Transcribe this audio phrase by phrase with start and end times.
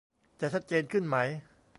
[0.39, 1.17] จะชัดเจนขึ้นไหม?